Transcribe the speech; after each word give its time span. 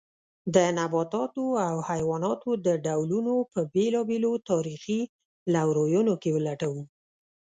د 0.55 0.57
نباتاتو 0.77 1.45
او 1.67 1.75
حیواناتو 1.89 2.49
د 2.65 2.67
ډولونو 2.85 3.35
په 3.51 3.59
بېلابېلو 3.73 4.31
تاریخي 4.49 5.01
لورینو 5.53 6.13
کې 6.21 6.29
ولټوو. 6.33 6.81